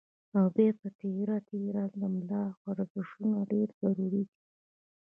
[0.37, 4.23] او بيا پۀ تېره تېره د ملا ورزشونه ډېر ضروري دي